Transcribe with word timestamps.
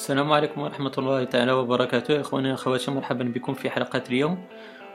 السلام 0.00 0.32
عليكم 0.32 0.60
ورحمة 0.60 0.92
الله 0.98 1.24
تعالى 1.24 1.52
وبركاته. 1.52 2.20
إخواني 2.20 2.50
وأخواتي 2.50 2.90
مرحبا 2.90 3.24
بكم 3.24 3.54
في 3.54 3.70
حلقة 3.70 4.02
اليوم. 4.08 4.44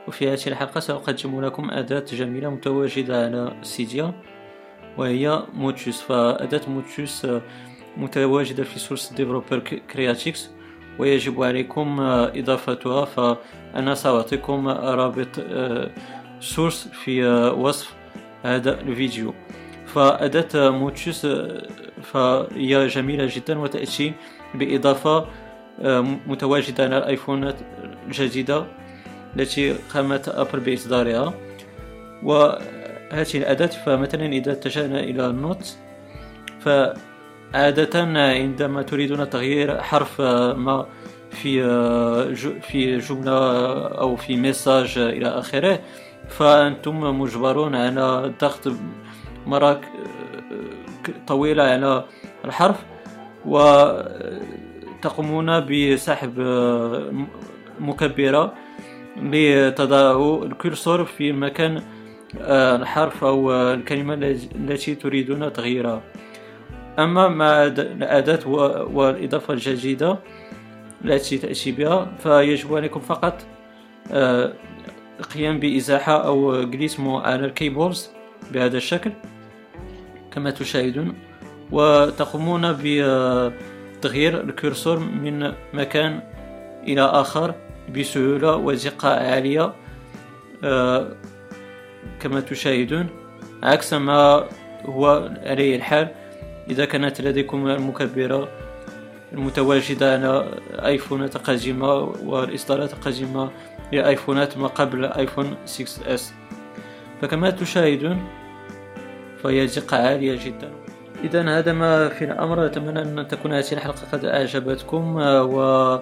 وفي 0.08 0.28
هذه 0.32 0.46
الحلقة 0.46 0.80
سأقدم 0.80 1.40
لكم 1.44 1.70
أداة 1.70 2.04
جميلة 2.12 2.50
متواجدة 2.50 3.24
على 3.24 3.56
سيديا 3.62 4.12
وهي 4.98 5.42
Motus 5.54 6.00
فأداة 6.00 6.60
Motus 6.68 7.26
متواجدة 7.96 8.64
في 8.64 8.78
source 8.78 9.12
ديفلوبر 9.12 9.58
كرياتيكس 9.92 10.50
ويجب 10.98 11.42
عليكم 11.42 12.00
إضافتها. 12.00 13.04
فأنا 13.04 13.94
سأعطيكم 13.94 14.68
رابط 14.68 15.40
source 16.40 16.88
في 16.88 17.26
وصف 17.58 17.94
هذا 18.42 18.80
الفيديو. 18.80 19.34
فأداة 19.96 20.70
Motus 20.70 21.26
فهي 22.02 22.86
جميلة 22.86 23.28
جدا 23.36 23.58
وتأتي 23.58 24.12
بإضافة 24.54 25.26
آه، 25.80 26.00
متواجدة 26.00 26.84
على 26.84 26.98
الآيفونات 26.98 27.54
الجديدة 28.06 28.66
التي 29.36 29.72
قامت 29.72 30.28
أبل 30.28 30.60
بإصدارها. 30.60 31.34
وهذه 32.22 33.34
الأداة 33.34 33.66
فمثلا 33.66 34.26
إذا 34.26 34.52
اتجهنا 34.52 35.00
إلى 35.00 35.26
ال 35.26 35.34
notes 35.34 35.76
فعادة 36.60 38.00
عندما 38.20 38.82
تريدون 38.82 39.30
تغيير 39.30 39.82
حرف 39.82 40.20
ما 40.20 40.86
في 41.30 41.64
آه، 41.64 42.34
في 42.60 42.98
جملة 42.98 43.72
أو 43.88 44.16
في 44.16 44.36
message 44.36 44.98
إلى 44.98 45.28
آخره 45.28 45.80
فأنتم 46.28 47.20
مجبرون 47.20 47.74
على 47.74 48.24
الضغط 48.24 48.68
مرة 49.46 49.80
طويلة 51.26 51.62
على 51.62 52.04
الحرف 52.44 52.84
وتقومون 53.46 54.06
بسحب 55.66 56.40
مكبرة 57.80 58.54
لتضع 59.22 60.38
الكرسور 60.42 61.04
في 61.04 61.32
مكان 61.32 61.82
الحرف 62.40 63.24
أو 63.24 63.52
الكلمة 63.52 64.14
التي 64.54 64.94
تريدون 64.94 65.52
تغييرها. 65.52 66.02
أما 66.98 67.28
مع 67.28 67.64
الأداة 67.64 68.48
والإضافة 68.94 69.54
الجديدة 69.54 70.18
التي 71.04 71.38
تأتي 71.38 71.72
بها 71.72 72.12
فيجب 72.18 72.76
عليكم 72.76 73.00
فقط 73.00 73.46
القيام 75.20 75.60
بإزاحة 75.60 76.26
أو 76.26 76.62
جليسمو 76.62 77.18
على 77.18 77.46
الكيبوردز 77.46 78.10
بهذا 78.52 78.76
الشكل. 78.76 79.10
كما 80.36 80.50
تشاهدون 80.50 81.14
وتقومون 81.72 82.72
بتغيير 82.72 84.40
الكرسور 84.40 84.98
من 84.98 85.52
مكان 85.74 86.20
إلى 86.82 87.00
آخر 87.00 87.54
بسهولة 87.96 88.56
ودقة 88.56 89.08
عالية. 89.08 89.74
آه، 90.64 91.08
كما 92.20 92.40
تشاهدون 92.40 93.06
عكس 93.62 93.92
ما 93.92 94.44
هو 94.84 95.30
عليه 95.46 95.76
الحال 95.76 96.08
إذا 96.70 96.84
كانت 96.84 97.20
لديكم 97.20 97.68
المكبرة 97.68 98.48
المتواجدة 99.32 100.12
على 100.12 100.60
ايفونات 100.86 101.36
قديمة 101.36 101.94
والإصدارات 102.24 102.92
القديمة 102.92 103.50
لآيفونات 103.92 104.58
ما 104.58 104.66
قبل 104.66 105.04
آيفون 105.04 105.56
6s 105.66 106.20
فكما 107.22 107.50
تشاهدون 107.50 108.45
فهي 109.42 109.66
دقة 109.66 109.96
عالية 109.96 110.38
جدا. 110.44 110.70
إذا 111.24 111.58
هذا 111.58 111.72
ما 111.72 112.08
في 112.08 112.24
الأمر. 112.24 112.66
أتمنى 112.66 113.02
أن 113.02 113.28
تكون 113.28 113.52
هذه 113.52 113.72
الحلقة 113.72 114.02
قد 114.12 114.24
أعجبتكم 114.24 115.16
و 115.16 115.98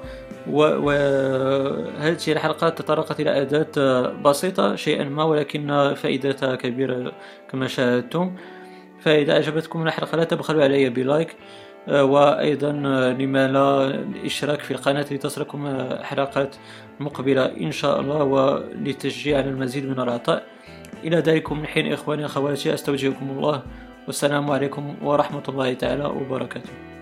وهذه 0.48 2.16
الحلقة 2.28 2.68
تطرقت 2.68 3.20
إلى 3.20 3.42
أداة 3.42 4.08
بسيطة 4.24 4.76
شيئا 4.76 5.04
ما 5.04 5.24
ولكن 5.24 5.94
فائدتها 5.96 6.56
كبيرة 6.56 7.12
كما 7.50 7.66
شاهدتم. 7.66 8.36
فإذا 9.00 9.32
أعجبتكم 9.32 9.86
الحلقة 9.86 10.16
لا 10.16 10.24
تبخلوا 10.24 10.64
علي 10.64 10.90
بلايك 10.90 11.36
وأيضا 11.88 12.72
لما 13.18 13.48
لا 13.48 13.86
الاشتراك 13.86 14.60
في 14.60 14.70
القناة 14.70 15.06
لتصلكم 15.10 15.88
حلقات 16.02 16.56
مقبلة 17.00 17.44
إن 17.60 17.70
شاء 17.72 18.00
الله 18.00 18.24
ولتشجيع 18.24 19.38
على 19.38 19.48
المزيد 19.48 19.86
من 19.88 20.00
العطاء. 20.00 20.42
إلى 21.04 21.16
ذلكم 21.16 21.58
من 21.58 21.66
حين 21.66 21.92
إخواني 21.92 22.24
أخواتي 22.24 22.74
أستودعكم 22.74 23.30
الله 23.30 23.62
والسلام 24.06 24.50
عليكم 24.50 24.94
ورحمة 25.02 25.42
الله 25.48 25.74
تعالى 25.74 26.04
وبركاته. 26.04 26.93